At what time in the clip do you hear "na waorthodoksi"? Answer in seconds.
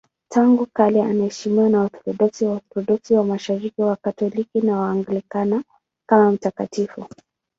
1.69-2.45